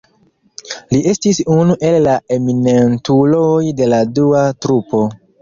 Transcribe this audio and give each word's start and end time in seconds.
Li 0.93 1.01
estis 1.11 1.39
unu 1.55 1.75
el 1.89 1.97
la 2.07 2.15
eminentuloj 2.39 3.61
de 3.83 3.93
la 3.93 4.01
dua 4.19 4.43
trupo. 4.67 5.05